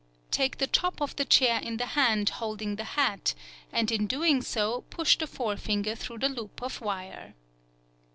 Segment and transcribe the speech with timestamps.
[0.31, 3.35] Take the top of the chair in the hand holding the hat,
[3.71, 7.35] and in doing so, push the forefinger through the loop of wire.